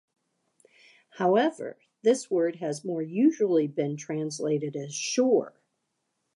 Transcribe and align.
However, 1.17 1.77
this 2.01 2.31
word 2.31 2.55
has 2.55 2.83
more 2.83 3.03
usually 3.03 3.67
been 3.67 3.97
translated 3.97 4.75
as 4.75 4.95
shore. 4.95 5.53